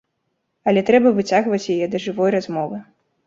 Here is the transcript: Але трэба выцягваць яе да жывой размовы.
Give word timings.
Але 0.69 0.81
трэба 0.87 1.11
выцягваць 1.17 1.71
яе 1.75 1.85
да 1.93 2.01
жывой 2.05 2.35
размовы. 2.39 2.81